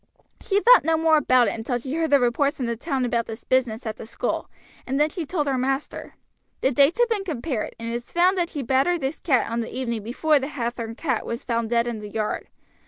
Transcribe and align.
"She 0.41 0.59
thought 0.59 0.83
no 0.83 0.97
more 0.97 1.17
about 1.17 1.47
it 1.47 1.51
until 1.53 1.77
she 1.77 1.93
heard 1.93 2.09
the 2.09 2.19
reports 2.19 2.59
in 2.59 2.65
the 2.65 2.75
town 2.75 3.05
about 3.05 3.27
this 3.27 3.43
business 3.43 3.85
at 3.85 3.97
the 3.97 4.07
school, 4.07 4.49
and 4.87 4.99
then 4.99 5.11
she 5.11 5.27
told 5.27 5.45
her 5.45 5.59
master. 5.59 6.15
The 6.61 6.71
dates 6.71 6.97
have 6.99 7.07
been 7.09 7.23
compared, 7.23 7.75
and 7.79 7.87
it 7.87 7.93
is 7.93 8.11
found 8.11 8.35
that 8.35 8.49
she 8.49 8.63
battered 8.63 9.01
this 9.01 9.19
cat 9.19 9.51
on 9.51 9.59
the 9.59 9.69
evening 9.71 10.01
before 10.01 10.39
the 10.39 10.47
Hathorn 10.47 10.95
cat 10.95 11.23
was 11.23 11.43
found 11.43 11.69
dead 11.69 11.85
in 11.85 11.99
the 11.99 12.09
yard. 12.09 12.47